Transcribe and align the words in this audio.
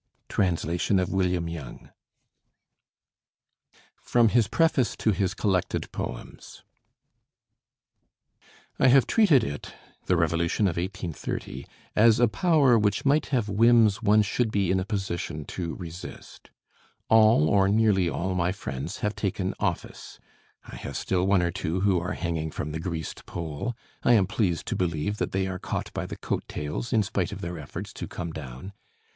Translation 0.29 0.97
of 0.97 1.09
William 1.13 1.47
Young. 1.47 1.91
FROM 3.97 4.29
HIS 4.29 4.47
PREFACE 4.47 4.95
TO 4.95 5.11
HIS 5.11 5.35
COLLECTED 5.35 5.91
POEMS 5.91 6.63
I 8.79 8.87
have 8.87 9.05
treated 9.05 9.43
it 9.43 9.75
[the 10.07 10.17
revolution 10.17 10.65
of 10.67 10.77
1830] 10.77 11.67
as 11.95 12.19
a 12.19 12.27
power 12.27 12.79
which 12.79 13.05
might 13.05 13.27
have 13.27 13.47
whims 13.47 14.01
one 14.01 14.23
should 14.23 14.49
be 14.49 14.71
in 14.71 14.79
a 14.79 14.85
position 14.85 15.45
to 15.45 15.75
resist. 15.75 16.49
All 17.07 17.47
or 17.47 17.67
nearly 17.67 18.09
all 18.09 18.33
my 18.33 18.51
friends 18.51 19.01
have 19.01 19.15
taken 19.15 19.53
office. 19.59 20.17
I 20.63 20.77
have 20.77 20.97
still 20.97 21.27
one 21.27 21.43
or 21.43 21.51
two 21.51 21.81
who 21.81 21.99
are 21.99 22.13
hanging 22.13 22.49
from 22.49 22.71
the 22.71 22.79
greased 22.79 23.27
pole. 23.27 23.75
I 24.01 24.13
am 24.13 24.25
pleased 24.25 24.65
to 24.69 24.75
believe 24.75 25.17
that 25.17 25.31
they 25.31 25.45
are 25.45 25.59
caught 25.59 25.93
by 25.93 26.07
the 26.07 26.17
coat 26.17 26.43
tails, 26.47 26.91
in 26.91 27.03
spite 27.03 27.31
of 27.31 27.41
their 27.41 27.59
efforts 27.59 27.93
to 27.93 28.07
come 28.07 28.31
down. 28.33 28.73